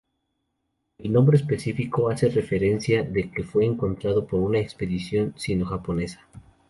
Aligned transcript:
El 0.97 1.13
nombre 1.13 1.37
específico 1.37 2.09
hace 2.09 2.27
referencia 2.29 3.03
de 3.03 3.29
que 3.29 3.43
fue 3.43 3.65
encontrado 3.67 4.25
por 4.25 4.39
una 4.39 4.57
expedición 4.57 5.35
sino-japonesa. 5.37 6.25